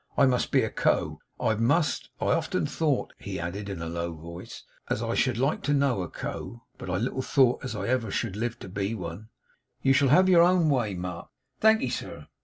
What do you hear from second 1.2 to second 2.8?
I must. I've often